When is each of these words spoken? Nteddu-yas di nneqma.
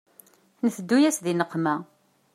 Nteddu-yas 0.65 1.17
di 1.25 1.33
nneqma. 1.35 1.75